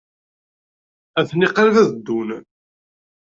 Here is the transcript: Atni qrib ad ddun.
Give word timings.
Atni 1.19 1.47
qrib 1.55 1.75
ad 1.81 1.89
ddun. 1.95 2.29